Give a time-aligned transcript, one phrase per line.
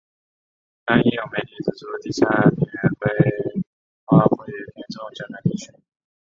[0.83, 2.67] 但亦有媒体指出地下铁
[2.99, 3.61] 规
[4.05, 5.71] 划过于偏重江南地区。